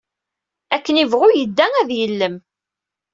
Akken 0.75 1.01
ibɣu 1.03 1.27
yedda 1.31 1.67
ad 1.81 1.89
yellem. 1.99 2.35